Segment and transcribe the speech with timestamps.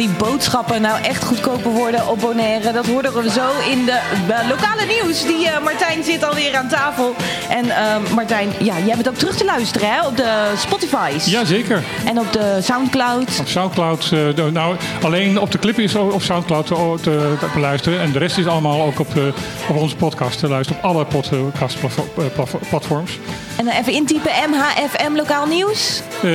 [0.00, 2.72] die boodschappen nou echt goedkoper worden op Bonaire?
[2.72, 4.00] Dat hoorden we zo in de
[4.48, 5.22] lokale nieuws.
[5.22, 7.14] Die eh, Martijn zit alweer aan tafel.
[7.48, 11.26] En eh, Martijn, ja, jij bent ook terug te luisteren hè, op de Spotify's.
[11.26, 11.82] Jazeker.
[12.04, 13.38] En op de Soundcloud.
[13.40, 18.00] Op Soundcloud, eh, nou, alleen op de clip is op Soundcloud te, te, te beluisteren.
[18.00, 19.22] En de rest is allemaal ook op, eh,
[19.68, 20.82] op onze podcast te luisteren.
[20.82, 23.18] Op alle podcastplatforms.
[23.60, 26.02] En dan even intypen MHFM lokaal nieuws.
[26.22, 26.30] Eh,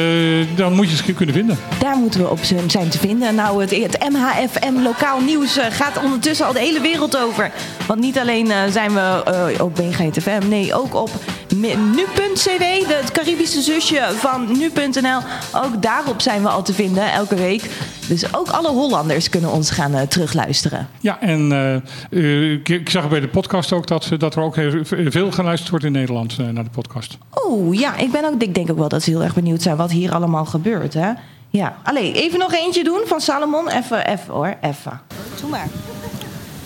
[0.56, 1.58] dan moet je ze kunnen vinden.
[1.80, 3.36] Daar moeten we op zijn te vinden.
[3.36, 7.52] Nou, het, het MHFM lokaal nieuws eh, gaat ondertussen al de hele wereld over.
[7.88, 11.10] Want niet alleen eh, zijn we op BGTFM, nee, ook op
[11.54, 15.20] nu.cw, de- het Caribische zusje van nu.nl.
[15.54, 17.70] Ook daarop zijn we al te vinden, elke week.
[18.08, 20.88] Dus ook alle Hollanders kunnen ons gaan eh, terugluisteren.
[21.00, 21.76] Ja, en eh,
[22.12, 25.70] eh, ik, ik zag bij de podcast ook dat, dat er ook heel veel geluisterd
[25.70, 27.18] wordt in Nederland eh, naar de podcast.
[27.48, 29.76] Oeh, ja, ik, ben ook, ik denk ook wel dat ze heel erg benieuwd zijn
[29.76, 30.94] wat hier allemaal gebeurt.
[30.94, 31.12] Hè?
[31.50, 33.70] Ja, allee, even nog eentje doen van Salomon.
[33.70, 35.02] Even, even hoor, even.
[35.42, 35.68] Doe maar.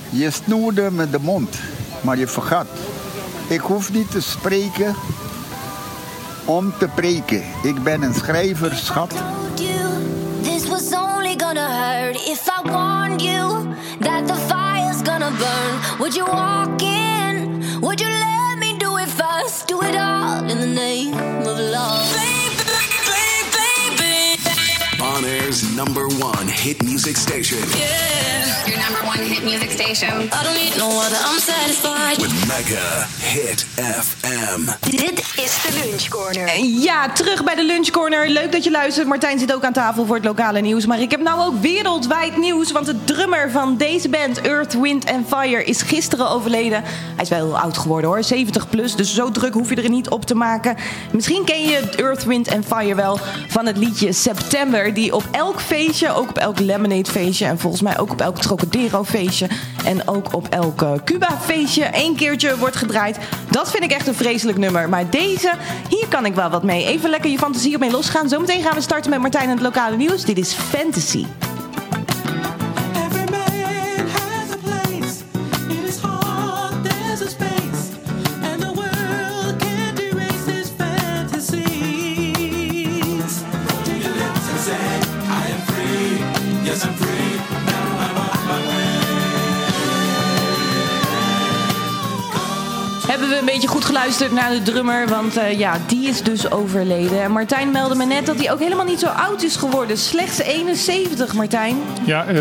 [0.10, 1.60] Je snoerde met de mond,
[2.02, 2.68] maar je vergat.
[3.50, 4.96] Ik hoef niet te spreken
[6.46, 7.44] om te preken.
[7.64, 9.10] Ik ben een schrijver, schat.
[9.10, 9.90] told you
[10.42, 13.68] this was only gonna hurt if I warned you
[14.00, 15.98] that the fire's gonna burn.
[15.98, 17.64] Would you walk in?
[17.82, 19.68] Would you let me do it first?
[19.68, 21.14] Do it all in the name
[21.48, 22.08] of love.
[24.98, 28.69] Bonair's number one hit music station number
[29.20, 30.10] one hit music station.
[30.10, 32.18] I don't need no other, I'm satisfied.
[32.18, 34.62] with Mega Hit FM.
[34.90, 36.60] Dit is de Lunch Corner.
[36.66, 38.30] Ja, terug bij de Lunchcorner.
[38.30, 39.08] Leuk dat je luistert.
[39.08, 40.86] Martijn zit ook aan tafel voor het lokale nieuws.
[40.86, 42.72] Maar ik heb nou ook wereldwijd nieuws.
[42.72, 46.84] Want de drummer van deze band, Earth, Wind and Fire, is gisteren overleden.
[46.84, 48.96] Hij is wel heel oud geworden hoor, 70 plus.
[48.96, 50.76] Dus zo druk hoef je er niet op te maken.
[51.12, 54.94] Misschien ken je Earth, Wind and Fire wel van het liedje September.
[54.94, 57.46] Die op elk feestje, ook op elk Lemonade feestje.
[57.46, 59.48] En volgens mij ook op elk Trocadero feestje.
[59.86, 63.18] En ook op elk eh, Cuba feestje één keertje wordt gedraaid.
[63.50, 64.90] Dat vind ik echt een vreselijk nummer.
[64.90, 65.54] Maar deze,
[65.90, 66.86] hier kan ik wel wat mee.
[66.86, 68.30] Even lekker je fantasie op mee losgaan.
[68.30, 70.26] Zometeen gaan we starten met Martijn en het lokale nieuws.
[70.26, 71.26] Dit is Fantasy.
[94.14, 95.08] Geluisterd naar de drummer.
[95.08, 97.22] Want eh, ja, die is dus overleden.
[97.24, 99.98] En Martijn meldde me net dat hij ook helemaal niet zo oud is geworden.
[99.98, 101.76] Slechts 71, Martijn.
[102.06, 102.36] Ja, eh,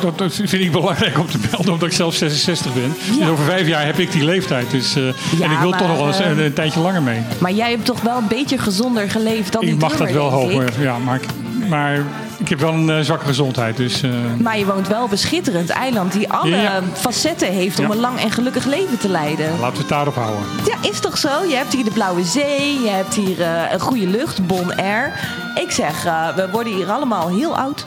[0.00, 2.94] dat, dat vind ik belangrijk om te melden, omdat ik zelf 66 ben.
[3.12, 3.18] Ja.
[3.18, 4.70] Dus over vijf jaar heb ik die leeftijd.
[4.70, 6.80] Dus, eh, Ja, en ik wil maar, toch nog wel eens eh, een, een tijdje
[6.80, 7.20] langer mee.
[7.38, 10.30] Maar jij hebt toch wel een beetje gezonder geleefd dan die Ik mag dat drummer,
[10.30, 10.56] wel ik.
[10.56, 10.82] hoger.
[10.82, 11.98] Ja, maar, ik- maar
[12.42, 13.76] ik heb wel een eh, zwakke gezondheid.
[13.76, 14.10] Dus, eh,
[14.40, 16.80] Maar je woont wel op een schitterend eiland die alle Ja.
[16.94, 17.90] facetten heeft om Ja.
[17.90, 19.50] een lang en gelukkig leven te leiden.
[19.60, 20.42] laten we het daarop houden.
[20.66, 21.28] Ja, is toch zo?
[21.48, 25.12] Je hebt hier de Blauwe Zee, je hebt hier eh, een goede lucht, Bon Air.
[25.64, 26.02] Ik zeg,
[26.36, 27.84] we worden hier allemaal heel oud.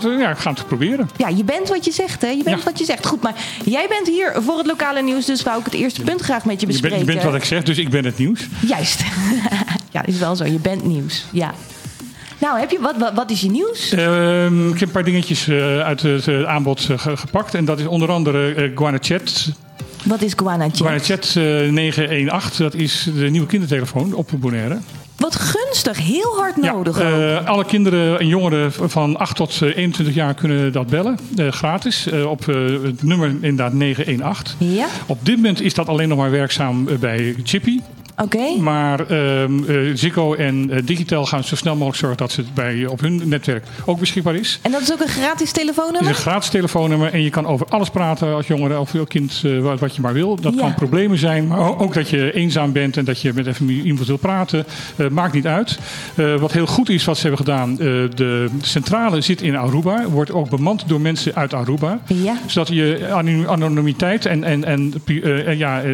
[0.00, 1.10] We, ja, we gaan het proberen.
[1.16, 2.28] Ja, je bent wat je zegt, hè?
[2.28, 2.64] Je bent Ja.
[2.64, 3.06] wat je zegt.
[3.06, 3.34] Goed, maar
[3.64, 6.54] jij bent hier voor het lokale nieuws, dus wou ik het eerste punt graag met
[6.60, 6.96] je Je bespreken.
[6.98, 8.40] bent, je bent wat ik zeg, dus ik ben het nieuws.
[8.66, 9.00] Juist.
[9.90, 10.44] ja, is wel zo.
[10.44, 11.24] Je bent nieuws.
[11.32, 11.50] Ja.
[12.42, 13.90] Nou, heb je, wat, wat, wat is je nieuws?
[13.92, 17.54] Ehm, ik heb een paar dingetjes eh, uit het eh, aanbod eh, ge- gepakt.
[17.54, 19.48] En dat is onder andere Guana Chat.
[20.04, 20.76] Wat is Guana Chat?
[20.76, 24.78] Guana Chat eh, 918, dat is de nieuwe kindertelefoon op Bonaire.
[25.16, 25.98] Wat gunstig.
[25.98, 26.98] Heel hard nodig.
[27.00, 32.06] Eh, alle kinderen en jongeren van 8 tot eh, 21 jaar kunnen dat bellen, gratis,
[32.26, 34.54] op het nummer inderdaad 918.
[34.58, 37.80] Ja, Op dit moment is dat alleen nog maar werkzaam bij Chippy.
[38.22, 38.60] Oké.
[38.60, 42.86] Maar ehm eh, Ziggo en eh, Digital gaan zo snel mogelijk zorgen dat het bij,
[42.86, 44.58] op hun netwerk ook beschikbaar is.
[44.62, 46.08] En dat is ook een gratis Het is telefoonnummer?
[46.10, 49.80] een gratis telefoonnummer en je kan over alles praten als jongere of kind, eh, wat,
[49.80, 50.36] wat je maar wil.
[50.40, 50.60] Dat Ja.
[50.60, 54.06] kan problemen zijn, maar ook dat je eenzaam bent en dat je met even iemand
[54.06, 54.64] wil praten.
[54.96, 55.78] Eh, maakt niet uit.
[56.14, 57.76] Eh, wat heel goed is wat ze hebben gedaan, eh,
[58.14, 62.00] de centrale zit in Aruba, wordt ook bemand door mensen uit Aruba.
[62.06, 62.36] Ja.
[62.46, 63.06] Zodat je
[63.48, 65.90] anonimiteit en, en, en, eh, ja, eh,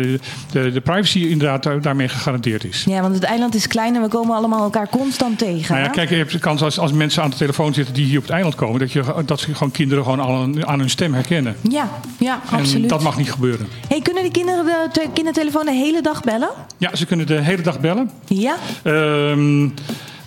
[0.53, 2.85] de, de privacy inderdaad daar- daarmee gegarandeerd is.
[2.89, 5.75] Ja, want het eiland is klein en we komen allemaal elkaar constant tegen.
[5.75, 8.05] Nou ja, kijk, je hebt de kans als, als mensen aan de telefoon zitten die
[8.07, 10.79] hier op het eiland komen, dat, je, dat ze gewoon kinderen gewoon al aan, aan
[10.79, 11.57] hun stem herkennen.
[11.71, 11.89] Ja,
[12.19, 12.89] ja, En absoluut.
[12.89, 13.69] dat mag niet gebeuren.
[13.89, 16.49] Hey, kunnen die kinderen de te- kindertelefoon de hele dag bellen?
[16.77, 18.11] Ja, ze kunnen de hele dag bellen.
[18.27, 18.55] Ja?
[18.83, 19.69] Ehm,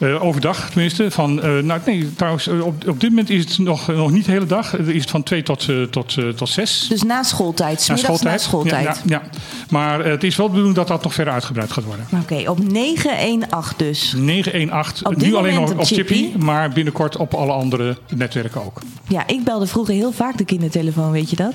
[0.01, 1.12] Eh, overdag tenminste.
[1.12, 4.25] Van, eh, nou, nee, trouwens, eh, op, op dit moment is het nog, nog niet
[4.25, 4.71] de hele dag.
[4.71, 6.86] Het is van 2 tot, tot, tot 6.
[6.89, 8.83] Dus na schooltijd, Na smiddags na schooltijd.
[8.83, 9.39] Ja, ja, ja.
[9.69, 12.07] Maar het is wel de bedoeling dat dat nog verder uitgebreid gaat worden.
[12.21, 14.13] Oké, op 918 dus.
[14.18, 16.38] 918, Op dit nu alleen nog op op Chippy, Chippy.
[16.38, 18.81] maar binnenkort op alle andere netwerken ook.
[19.07, 21.54] Ja, ik belde vroeger heel vaak de kindertelefoon, weet je dat?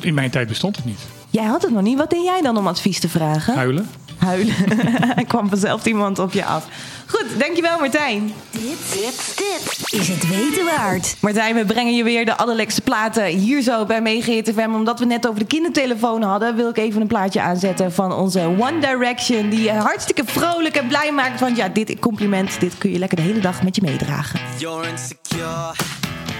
[0.00, 1.00] In mijn tijd bestond het niet.
[1.30, 1.98] Jij had het nog niet.
[1.98, 3.54] Wat deed jij dan om advies te vragen?
[3.54, 3.86] Huilen.
[4.28, 4.54] Huilen.
[5.16, 6.66] Er kwam vanzelf iemand op je af.
[7.06, 8.32] Goed, dankjewel Martijn.
[8.50, 8.60] Dit,
[8.92, 11.16] dit, dit is het weten waard.
[11.20, 14.70] Martijn, we brengen je weer de allerlekste platen hier zo bij Mega FM.
[14.74, 18.40] Omdat we net over de kindertelefoon hadden, wil ik even een plaatje aanzetten van onze
[18.40, 19.48] One Direction.
[19.48, 21.40] Die je hartstikke vrolijk en blij maakt.
[21.40, 24.40] Want ja, dit compliment, dit kun je lekker de hele dag met je meedragen.
[24.58, 25.74] You're insecure,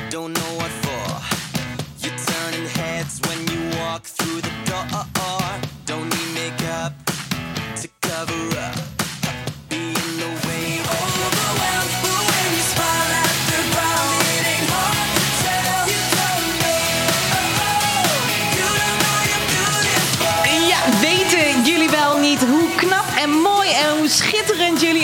[0.09, 1.21] don't know what for.
[1.97, 3.48] You're turning heads when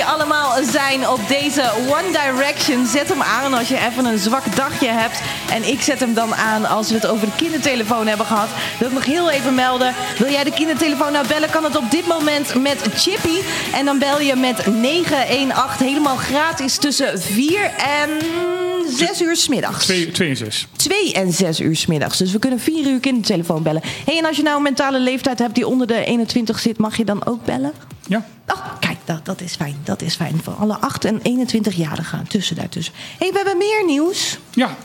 [0.04, 2.86] jullie allemaal zijn op deze One Direction?
[2.86, 5.20] Zet hem aan als je even een zwak dagje hebt.
[5.50, 8.48] En ik zet hem dan aan als we het over de kindertelefoon hebben gehad.
[8.78, 9.94] Wil ik nog heel even melden.
[10.18, 11.50] Wil jij de kindertelefoon nou bellen?
[11.50, 13.38] Kan het op dit moment met Chippy.
[13.74, 17.70] En dan bel je met 918 helemaal gratis tussen 4
[18.02, 18.10] en
[18.88, 19.84] 6 uur 's middags.
[19.84, 20.68] 2, 2 en 6.
[20.76, 22.18] 2 en 6 uur 's middags.
[22.18, 23.82] Dus we kunnen 4 uur kindertelefoon bellen.
[24.04, 26.96] Hey, en als je nou een mentale leeftijd hebt die onder de 21 zit, mag
[26.96, 27.72] je dan ook bellen?
[28.06, 28.24] Ja.
[28.48, 29.76] Oh, dat, dat is fijn.
[29.84, 30.40] Dat is fijn.
[30.42, 32.94] Voor alle 8 en 21-jarigen tussen daartussen.
[33.18, 34.38] hey, we hebben meer nieuws.
[34.50, 34.76] Ja,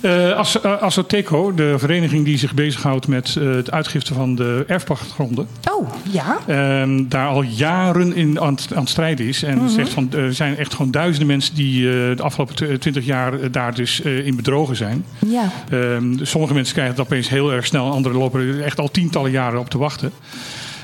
[0.00, 4.64] eh As, uh, Asoteco, de vereniging die zich bezighoudt met eh, het uitgifte van de
[4.66, 6.38] erfpachtgronden, Oh, ja.
[6.46, 9.42] ehm, daar al jaren in aan, aan het strijden is.
[9.42, 12.74] En zegt van, eh, er zijn echt gewoon duizenden mensen die eh, de afgelopen tw-
[12.78, 15.04] 20 jaar daar dus in bedrogen zijn.
[15.26, 15.50] Ja.
[15.70, 19.30] Ehm, sommige mensen krijgen het opeens heel erg snel, anderen lopen er echt al tientallen
[19.30, 20.12] jaren op te wachten.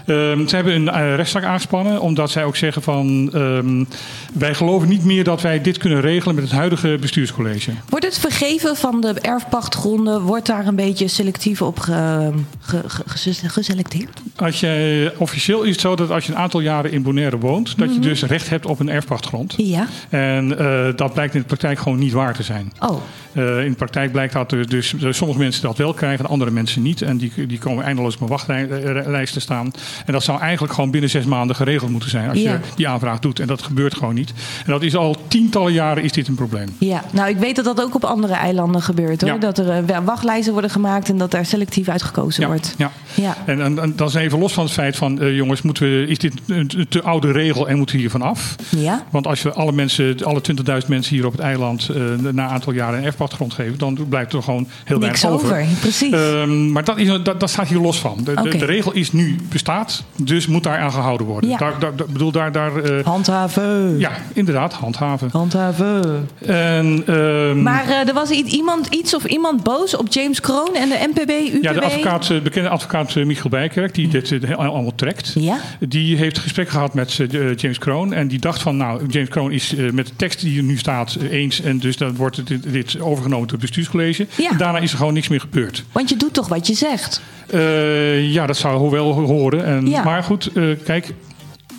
[0.09, 3.31] Ehm, ze hebben een eh, rechtszaak aangespannen, omdat zij ook zeggen van...
[3.35, 3.85] ehm,
[4.33, 7.71] wij geloven niet meer dat wij dit kunnen regelen met het huidige bestuurscollege.
[7.89, 13.03] Wordt het vergeven van de erfpachtgronden, wordt daar een beetje selectief op ge, ge- ge-
[13.07, 14.21] ge- geselecteerd?
[14.41, 17.79] Als je, officieel is het zo dat als je een aantal jaren in Bonaire woont,
[17.79, 17.95] dat Mhm.
[17.95, 19.55] je dus recht hebt op een erfpachtgrond.
[19.57, 19.87] Ja.
[20.09, 22.73] En eh, dat blijkt in de praktijk gewoon niet waar te zijn.
[22.79, 23.01] Oh,
[23.33, 26.31] Eh, in de praktijk blijkt dat er dus dat sommige mensen dat wel krijgen, en
[26.31, 27.03] andere mensen niet.
[27.03, 29.73] En die, die komen eindeloos op een wachtlijst te staan.
[30.07, 32.53] En dat zou eigenlijk gewoon binnen zes maanden geregeld moeten zijn als Ja.
[32.53, 33.41] je die aanvraag doet.
[33.41, 34.33] En dat gebeurt gewoon niet.
[34.65, 36.69] En dat is al tientallen jaren is dit een probleem.
[36.79, 37.03] ja.
[37.13, 39.31] Nou, ik weet dat dat ook op andere eilanden gebeurt hoor.
[39.31, 39.37] Ja.
[39.39, 42.75] Dat er eh, wachtlijsten worden gemaakt en dat daar selectief uitgekozen Ja, wordt.
[42.79, 42.91] ja.
[43.15, 43.37] Ja.
[43.47, 46.07] En, en, en dat is even los van het feit van, eh, jongens, moeten we,
[46.07, 48.57] is dit een te- oude regel en moeten we hiervan af?
[48.77, 49.05] Ja.
[49.11, 52.03] Want als we alle mensen, alle 20.000 mensen hier op het eiland eh,
[52.33, 55.57] na een aantal jaren een erfpachtgrond geven, dan blijft er gewoon heel Niks weinig over.
[55.61, 56.13] over, precies.
[56.13, 58.17] Ehm, maar dat, is, dat, dat staat hier los van.
[58.25, 58.59] De, de- Oké.
[58.59, 61.51] de regel is nu bestaat, dus moet daar aan gehouden worden.
[61.51, 61.57] Ja.
[61.57, 63.99] Daar, daar, daar- bedoel, daar, daar, eh, Handhaven.
[63.99, 65.29] ja, inderdaad, handhaven.
[65.33, 66.29] Handhaven.
[66.47, 71.07] En, ehm, Maar er was iemand, iets of iemand boos op James Kroon en de
[71.15, 71.63] MPB, UPB?
[71.65, 75.33] ja, de advocaat, bekende advocaat Michiel Bijkerk, die dit eh, allemaal trekt.
[75.39, 75.59] Ja?
[75.89, 78.13] Die heeft een gesprek gehad met eh, James Kroon.
[78.13, 80.77] En die dacht van, nou, James Kroon is eh, met de tekst die er nu
[80.77, 81.61] staat eh, eens.
[81.61, 84.27] En dus dan wordt dit, dit overgenomen door het bestuurscollege.
[84.37, 84.51] Ja.
[84.51, 85.85] En daarna is er gewoon niks meer gebeurd.
[85.93, 87.21] Want je doet toch wat je zegt?
[87.51, 89.65] Eh, ja, dat zou wel horen.
[89.65, 90.03] En, Ja.
[90.05, 91.15] Maar goed, eh, kijk.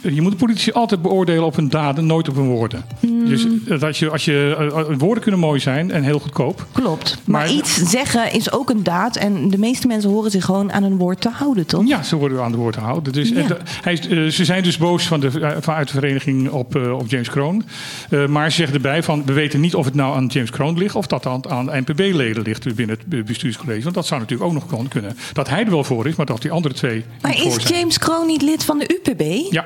[0.01, 2.83] Je moet de politici altijd beoordelen op hun daden, nooit op hun woorden.
[3.30, 4.56] Dus eh, dat je, als je,
[4.90, 6.66] eh, woorden kunnen mooi zijn en heel goedkoop.
[6.71, 7.18] Klopt.
[7.26, 9.16] Maar, Maar- iets zeggen is ook een daad.
[9.16, 11.88] En de meeste mensen horen zich gewoon aan hun woord te houden, toch?
[11.88, 13.14] Ja, ze worden aan de woord gehouden.
[13.14, 13.36] Dus, Ja.
[13.36, 16.76] eh, de- hij, eh, ze zijn dus boos van de, eh, vanuit de vereniging op,
[16.76, 17.64] eh, op James Kroon.
[18.09, 20.78] Eh, maar ze zeggen erbij van, we weten niet of het nou aan James Kroon
[20.78, 20.95] ligt...
[20.95, 23.83] of dat aan, aan NPB-leden ligt binnen het be- bestuurscollege.
[23.83, 25.18] Want dat zou natuurlijk ook nog kon- kunnen.
[25.33, 27.56] Dat hij er wel voor is, maar dat die andere twee Maar is.
[27.68, 29.52] James Kroon niet lid van de UPB?
[29.54, 29.66] Ja.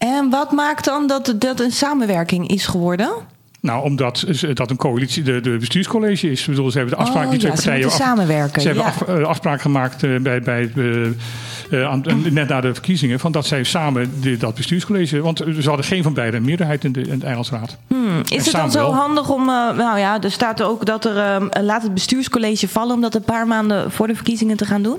[0.00, 3.10] En wat maakt dan dat dat een samenwerking is geworden?
[3.60, 6.40] Nou, omdat ze- dat een coalitie, de, de bestuurscollege is.
[6.40, 7.86] Ik bedoel, ze hebben de afspraak, Oh, die twee ja, ze partijen.
[7.88, 8.90] moeten samenwerken, Ze hebben ja.
[8.90, 10.72] af- eh, afspraak gemaakt eh, bij, bij,
[11.70, 11.94] eh,
[12.30, 13.20] net na de verkiezingen.
[13.20, 15.20] Van dat zij samen de- dat bestuurscollege.
[15.20, 17.76] Want ze hadden geen van beiden een meerderheid in de, in de Eilandsraad.
[18.28, 18.94] Is het dan zo wel.
[18.94, 19.44] handig om...
[19.76, 21.16] nou ja, er staat ook dat er...
[21.16, 22.94] eh, laat het bestuurscollege vallen...
[22.94, 24.98] om dat een paar maanden voor de verkiezingen te gaan doen?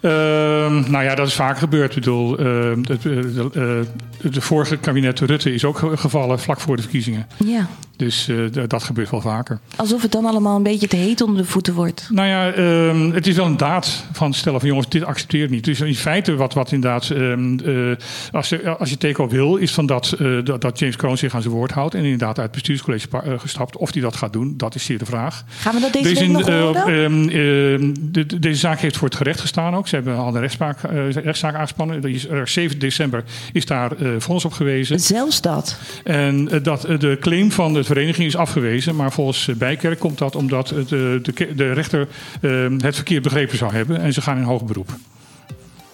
[0.00, 1.88] Ehm, nou ja, dat is vaak gebeurd.
[1.90, 3.86] Ik bedoel, eh, het, eh, eh,
[4.22, 7.26] de vorige kabinet Rutte is ook ge- gevallen vlak voor de verkiezingen.
[7.44, 7.66] Ja.
[7.98, 8.36] Dus eh,
[8.68, 9.58] dat gebeurt wel vaker.
[9.76, 12.08] Alsof het dan allemaal een beetje te heet onder de voeten wordt.
[12.10, 15.50] Nou ja, ehm, het is wel een daad van stellen van jongens, dit accepteer ik
[15.50, 15.64] niet.
[15.64, 17.96] Dus in feite wat, wat inderdaad, ehm, eh,
[18.32, 21.42] als, je, als je teken wil, is van dat, eh, dat, James Kroon zich aan
[21.42, 23.76] zijn woord houdt en inderdaad uit het bestuurscollege gestapt.
[23.76, 25.44] Of hij dat gaat doen, dat is zeer de vraag.
[25.60, 26.74] Gaan we dat deze is week nog horen?
[26.86, 29.88] ehm, de- de- deze zaak heeft voor het gerecht gestaan ook.
[29.88, 32.04] Ze hebben al een rechtspraak, eh, rechtszaak aangespannen.
[32.04, 35.00] Is, er 7 december is daar vonnis op gewezen.
[35.00, 35.78] Zelfs dat.
[36.04, 38.96] En dat, de claim van de vereniging is afgewezen.
[38.96, 42.08] Maar volgens eh, Bijkerk komt dat omdat eh, de, ke- de rechter
[42.40, 44.00] eh, het verkeerd begrepen zou hebben.
[44.00, 44.88] En ze gaan in hoog beroep.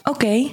[0.03, 0.47] Oké.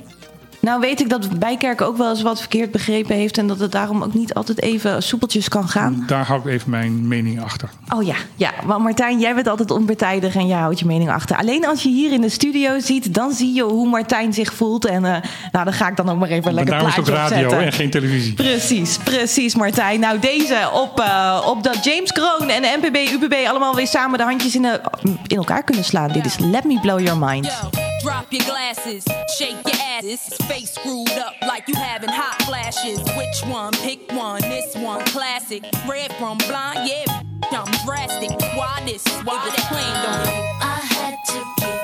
[0.62, 3.38] Nou weet ik dat Bijkerk ook wel eens wat verkeerd begrepen heeft...
[3.38, 6.04] en dat het daarom ook niet altijd even soepeltjes kan gaan.
[6.08, 7.70] Daar hou ik even mijn mening achter.
[7.96, 8.52] Oh ja, ja.
[8.64, 11.38] Want Martijn, jij bent altijd onpartijdig en jij houdt je mening achter.
[11.38, 14.86] Alleen als je hier in de studio ziet, dan zie je hoe Martijn zich voelt.
[14.86, 16.96] En eh, nou, dan ga ik dan ook maar even een Maar lekker daarom is
[16.96, 17.68] het ook plaatje radio opzetten.
[17.68, 18.34] en geen televisie.
[18.34, 20.00] Precies, precies Martijn.
[20.00, 24.18] Nou, deze op, eh, op dat James Kroon en de NPB, UPB allemaal weer samen
[24.18, 24.82] de handjes in, de,
[25.28, 26.12] in elkaar kunnen slaan.
[26.12, 27.91] Dit is Let Me Blow Your Mind.
[28.02, 29.06] Drop your glasses,
[29.38, 32.98] shake your asses, face screwed up like you having hot flashes.
[33.16, 33.74] Which one?
[33.74, 34.42] Pick one.
[34.42, 35.64] This one classic.
[35.88, 37.22] Red from blind, yeah.
[37.52, 38.32] I'm drastic.
[38.58, 39.06] Why this?
[39.24, 40.28] Why this plain don't?
[40.64, 41.81] I had to give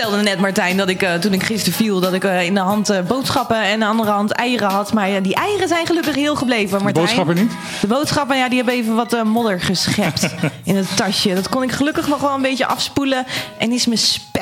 [0.00, 2.00] vertelde net Martijn dat ik eh, toen ik gisteren viel...
[2.00, 4.92] dat ik eh, in de hand eh, boodschappen en de andere hand eieren had.
[4.92, 7.04] Maar ja, die eieren zijn gelukkig heel gebleven, Martijn.
[7.04, 7.52] boodschappen niet?
[7.80, 11.34] De boodschappen, ja, die hebben even wat modder geschept in het tasje.
[11.34, 13.26] Dat kon ik gelukkig nog wel een beetje afspoelen.
[13.58, 13.98] En is mijn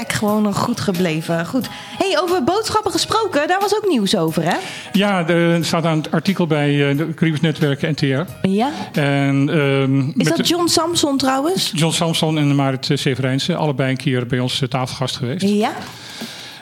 [0.06, 1.46] gewoon nog goed gebleven.
[1.46, 1.68] Goed.
[1.98, 4.56] hey, over boodschappen gesproken, daar was ook nieuws over, hè?
[4.92, 8.20] Ja, er staat een artikel bij eh, de Caribisch Netwerk NTR.
[8.48, 8.70] Ja.
[8.92, 11.72] En, ehm, Is dat John Samson trouwens?
[11.74, 13.54] John Samson en Marit Severijnse.
[13.56, 15.42] Allebei een keer bij ons eh, tafelgast geweest.
[15.48, 15.72] Ja.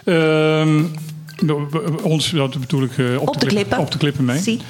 [0.04, 0.84] Ehm,
[2.02, 3.78] ons, dat bedoel ik, eh, op, Op de klip- klippen.
[3.78, 4.38] Op de klippen mee.
[4.38, 4.60] Zie.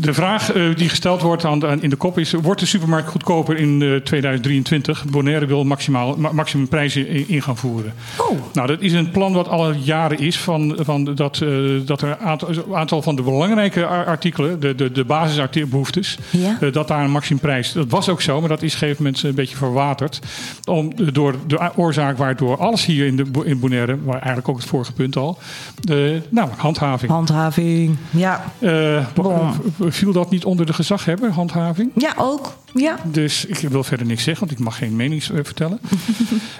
[0.00, 3.56] De vraag eh, die gesteld wordt aan, in de kop is: wordt de supermarkt goedkoper
[3.56, 5.04] in eh, 2023?
[5.04, 7.92] Bonaire wil maximaal, ma- maximum prijzen in, gaan voeren.
[8.18, 8.38] Oh.
[8.52, 10.38] Nou, dat is een plan wat al jaren is.
[10.38, 11.48] Van, van dat, eh,
[11.84, 16.56] dat er een aantal, van de belangrijke ar- artikelen, de, de, de basisbehoeftes, Ja.
[16.60, 17.72] eh, dat daar een maximumprijs.
[17.72, 20.20] Dat was ook zo, maar dat is op een gegeven moment een beetje verwaterd.
[20.64, 24.66] Om, door de oorzaak waardoor alles hier in, de, in Bonaire, waar eigenlijk ook het
[24.66, 25.38] vorige punt al,
[25.80, 27.10] de, nou, handhaving.
[27.10, 27.96] Handhaving.
[28.10, 28.52] Ja.
[28.58, 29.50] Eh, Bon.
[29.92, 31.90] Viel dat niet onder de gezaghebber, handhaving?
[31.94, 32.52] Ja, ook.
[32.76, 32.96] Ja.
[33.04, 35.78] Dus ik wil verder niks zeggen, want ik mag geen mening eh, vertellen.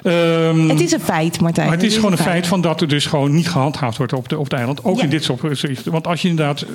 [0.03, 1.67] Ehm, Het is een feit, Martijn.
[1.69, 4.29] maar het is gewoon een feit van dat er dus gewoon niet gehandhaafd wordt op,
[4.29, 4.85] de, op het eiland.
[4.85, 5.03] Ook Ja.
[5.03, 5.93] in dit soort opzichten.
[5.93, 6.69] Want als je inderdaad eh,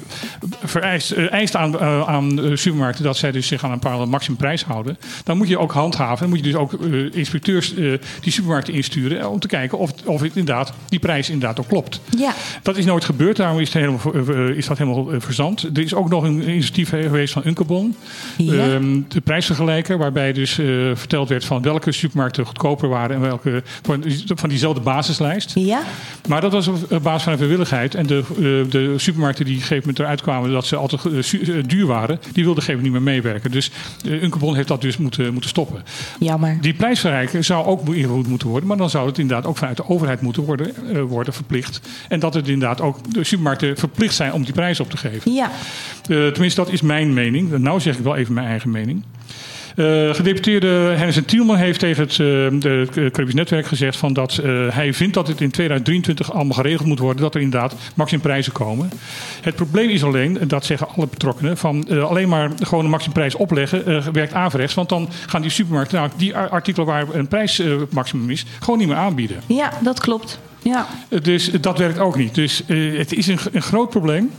[0.63, 4.63] vereist, eh, eist aan, eh, aan supermarkten dat zij dus zich aan een bepaalde maximumprijs
[4.63, 4.97] houden.
[5.23, 6.19] Dan moet je ook handhaven.
[6.19, 9.19] Dan moet je dus ook eh, inspecteurs eh, die supermarkten insturen.
[9.19, 12.01] eh, Om te kijken of, of het inderdaad, die prijs inderdaad ook klopt.
[12.17, 12.33] Ja.
[12.63, 14.13] Dat is nooit gebeurd, daarom is, het helemaal,
[14.49, 15.63] eh, is dat helemaal eh, verzand.
[15.73, 17.95] Er is ook nog een initiatief geweest van Unkebon,
[18.37, 18.53] Ja.
[18.69, 23.63] Ehm, de prijsvergelijker, waarbij dus eh, verteld werd van welke supermarkten goedkoper waren en welke
[23.81, 24.03] van,
[24.35, 25.51] van diezelfde basislijst.
[25.55, 25.81] Ja.
[26.27, 27.95] Maar dat was op basis van een vrijwilligheid.
[27.95, 31.25] En de, eh, de supermarkten die op een gegeven moment eruit kwamen dat ze altijd
[31.25, 33.51] su- eh, duur waren, die wilden op een gegeven moment niet meer meewerken.
[33.51, 33.71] Dus
[34.05, 35.83] uh, Unkebon heeft dat dus moeten, moeten stoppen.
[36.19, 36.57] Jammer.
[36.61, 39.89] Die prijsverrijker zou ook ingevoerd moeten worden, maar dan zou het inderdaad ook vanuit de
[39.89, 40.73] overheid moeten worden,
[41.07, 41.81] worden verplicht.
[42.07, 45.33] En dat het inderdaad ook de supermarkten verplicht zijn om die prijs op te geven.
[45.33, 45.51] Ja.
[46.01, 47.57] Tenminste, dat is mijn mening.
[47.57, 49.03] Nou zeg ik wel even mijn eigen mening.
[49.75, 55.13] Eh, gedeputeerde Hennis Tielman heeft tegen het uh, Netwerk gezegd van dat uh, hij vindt
[55.13, 58.91] dat het in 2023 allemaal geregeld moet worden, dat er inderdaad maximumprijzen komen.
[59.41, 62.89] Het probleem is alleen, en dat zeggen alle betrokkenen, van uh, alleen maar gewoon een
[62.89, 64.73] maximumprijs opleggen werkt averechts.
[64.73, 68.97] Want dan gaan die supermarkten nou, die artikelen waar een prijsmaximum is, gewoon niet meer
[68.97, 69.41] aanbieden.
[69.45, 70.39] Ja, dat klopt.
[70.63, 70.87] Ja.
[71.21, 72.35] Dus dat werkt ook niet.
[72.35, 74.31] Dus het is een, een groot probleem.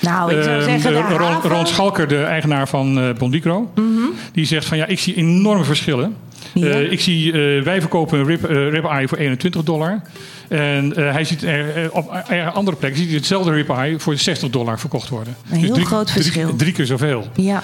[0.00, 1.50] Nou, ik zou zeggen, de uh, Ron, haven...
[1.50, 4.12] Ron Schalker, de eigenaar van uh, Bondicro, mm -hmm.
[4.32, 6.16] die zegt van ja, ik zie enorme verschillen.
[6.54, 6.66] Ja.
[6.66, 10.02] Uh, ik zie, uh, wij verkopen een rib, uh, rib eye voor 21 dollar.
[10.48, 14.50] En hij ziet er, op er andere plekken ziet hij hetzelfde rib eye voor 60
[14.50, 15.36] dollar verkocht worden.
[15.50, 16.46] Een heel dus drie, groot verschil.
[16.46, 17.26] Drie, drie, keer zoveel.
[17.34, 17.62] Ja.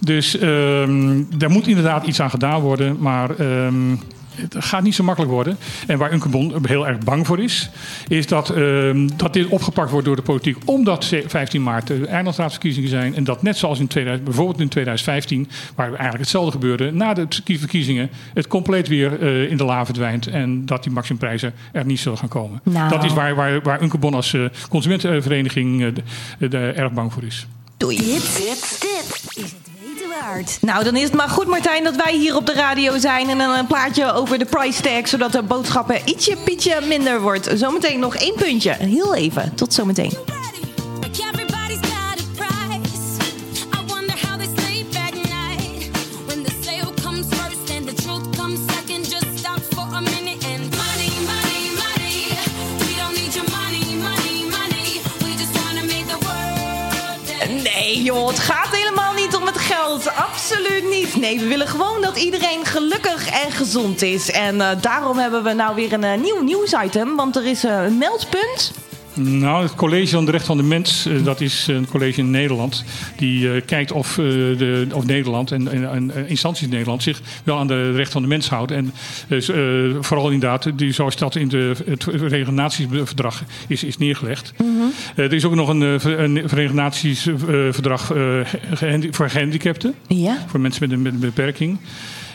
[0.00, 2.96] Dus um, daar moet inderdaad iets aan gedaan worden.
[2.98, 4.00] Maar um,
[4.34, 5.56] het gaat niet zo makkelijk worden.
[5.86, 7.70] En waar Unkebon heel erg bang voor is,
[8.08, 10.56] is dat, uh, dat dit opgepakt wordt door de politiek.
[10.64, 13.14] Omdat 15 maart de eilandraadverkiezingen zijn.
[13.14, 17.26] En dat net zoals in 2000, bijvoorbeeld in 2015, waar eigenlijk hetzelfde gebeurde, na de
[17.44, 20.26] verkiezingen het compleet weer uh, in de la verdwijnt.
[20.26, 22.60] En dat die maximumprijzen er niet zullen gaan komen.
[22.62, 22.88] Nou.
[22.88, 25.92] Dat is waar, waar, waar Unkebon als uh, consumentenvereniging
[26.50, 27.46] erg bang voor is.
[27.76, 27.96] Doei.
[27.96, 29.72] Dit, dit, dit is het
[30.60, 33.28] Nou, dan is het maar goed, Martijn, dat wij hier op de radio zijn.
[33.28, 37.50] En dan een plaatje over de price tag, zodat de boodschappen ietsje, pietje minder wordt.
[37.54, 38.72] Zometeen nog één puntje.
[38.72, 39.54] Heel even.
[39.54, 40.41] Tot zometeen.
[61.22, 64.30] Nee, we willen gewoon dat iedereen gelukkig en gezond is.
[64.30, 67.16] En eh, daarom hebben we nou weer een eh, nieuw nieuwsitem.
[67.16, 68.72] Want er is eh, een meldpunt.
[69.14, 72.30] Nou, het College van de Recht van de Mens, eh, dat is een college in
[72.30, 72.84] Nederland.
[73.16, 77.20] Die eh, kijkt of, eh, de, of Nederland en, en, en instanties in Nederland zich
[77.44, 78.76] wel aan de recht van de mens houden.
[78.76, 78.92] En
[80.04, 82.52] vooral inderdaad, die, zoals dat in de, het Verenigde
[83.68, 84.52] is, is neergelegd.
[85.16, 86.48] Eh, er is ook nog een, een
[89.10, 89.94] voor gehandicapten.
[90.06, 90.44] Ja.
[90.46, 91.78] Voor mensen met een, met een beperking.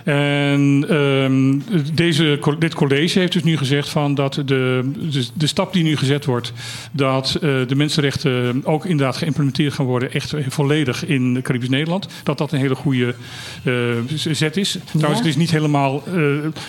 [0.08, 1.60] En ehm,
[1.94, 5.98] deze, dit college heeft dus nu gezegd van dat de, de, de stap die nu
[5.98, 6.54] gezet wordt,
[6.92, 12.38] dat eh, de mensenrechten ook inderdaad geïmplementeerd gaan worden, echt volledig in Caribisch Nederland, dat
[12.38, 13.16] dat een hele goede
[13.64, 13.74] eh,
[14.16, 14.78] zet is.
[14.92, 16.14] Trouwens, het is niet helemaal, eh,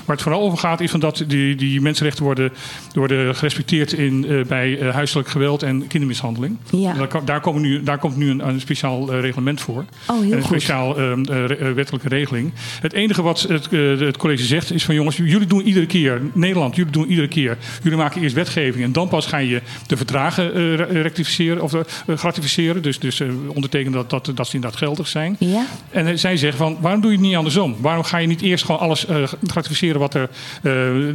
[0.04, 2.52] waar het vooral over gaat, is van dat die, die mensenrechten worden,
[2.94, 6.56] worden gerespecteerd in, bij huiselijk geweld en kindermishandeling.
[6.70, 6.90] Ja.
[6.90, 9.84] En Daar, daar, komen nu, daar komt nu een, een speciaal reglement voor.
[10.06, 10.46] Oh, heel En een goed.
[10.46, 12.52] speciaal ehm, eh, re- eh, wettelijke regeling.
[12.80, 16.20] Het enige wat het, eh, het college zegt is van jongens, jullie doen iedere keer,
[16.32, 19.96] Nederland, jullie doen iedere keer, jullie maken eerst wetgeving en dan pas ga je de
[19.96, 21.80] verdragen eh, re- rectificeren of eh,
[22.16, 22.82] gratificeren.
[22.82, 25.36] Dus, dus ondertekenen dat, dat, dat ze inderdaad geldig zijn.
[25.38, 25.66] Ja.
[25.90, 27.76] En zij zeggen van, waarom doe je het niet andersom?
[27.80, 29.06] Waarom ga je niet eerst gewoon alles
[29.46, 30.28] gratificeren wat er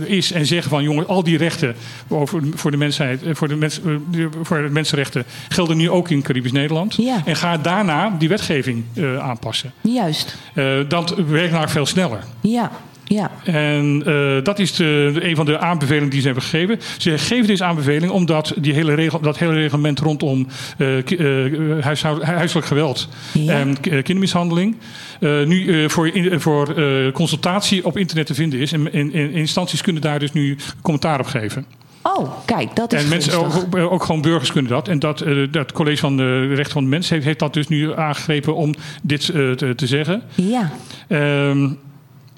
[0.05, 1.75] is en zeggen van, jongens, al die rechten
[2.07, 3.79] over, voor de mensheid, voor de, mens,
[4.41, 6.95] voor de mensenrechten gelden nu ook in Caribisch Nederland.
[6.95, 7.21] Ja.
[7.25, 8.83] En ga daarna die wetgeving
[9.19, 9.71] aanpassen.
[9.81, 10.35] Juist.
[10.87, 12.02] Dat werkt namelijk veel sneller.
[12.41, 12.71] Ja.
[13.05, 13.31] Ja.
[13.43, 16.79] En eh, dat is de, een van de aanbevelingen die ze hebben gegeven.
[16.97, 20.47] Ze geven deze aanbeveling omdat die hele regel, dat hele reglement rondom
[21.05, 21.17] ki-
[21.81, 23.53] huishoud- huiselijk geweld Ja.
[23.53, 24.75] en ki- kindermishandeling
[25.19, 26.73] nu voor, in- voor
[27.11, 28.71] consultatie op internet te vinden is.
[28.71, 31.65] En, en- en instanties kunnen daar dus nu commentaar op geven.
[32.03, 34.87] Oh, kijk, dat is En mensen, ook, ook gewoon burgers kunnen dat.
[34.87, 37.95] En dat, dat college van de rechten van de mens heeft, heeft dat dus nu
[37.95, 40.21] aangegrepen om dit te, te zeggen.
[40.35, 40.71] Ja.
[41.07, 41.69] Ehm,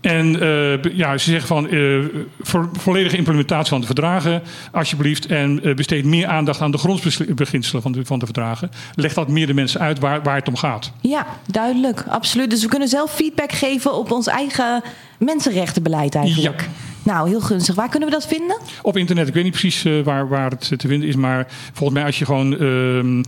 [0.05, 1.99] en eh, ja, ze zeggen van eh,
[2.41, 5.25] vo- volledige implementatie van de verdragen, alsjeblieft.
[5.25, 8.71] En eh, besteed meer aandacht aan de grondbeginselen van de, van de verdragen.
[8.95, 10.91] Leg dat meer de mensen uit waar, waar het om gaat.
[11.01, 12.05] Ja, duidelijk.
[12.09, 12.49] Absoluut.
[12.49, 14.83] Dus we kunnen zelf feedback geven op ons eigen
[15.19, 16.69] mensenrechtenbeleid eigenlijk.
[17.05, 17.75] Nou, heel gunstig.
[17.75, 18.57] Waar kunnen we dat vinden?
[18.81, 21.15] Op internet, ik weet niet precies eh, waar, waar het te vinden is.
[21.15, 23.23] Maar volgens mij als je gewoon ehm,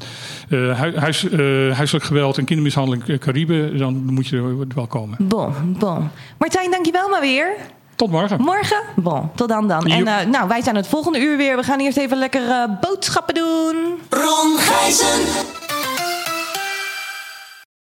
[0.49, 1.39] eh, huis, eh,
[1.75, 5.17] huiselijk geweld en kindermishandeling Cariben, dan moet je er wel komen.
[5.19, 6.09] Bon, bon.
[6.37, 7.55] Martijn, dankjewel maar weer.
[7.97, 8.41] Tot morgen.
[8.41, 8.81] Morgen?
[8.95, 9.85] Bon, tot dan dan.
[9.85, 11.55] En nou, wij zijn het volgende uur weer.
[11.55, 13.75] We gaan eerst even lekker eh, boodschappen doen.
[14.09, 15.66] Ron Gijzen.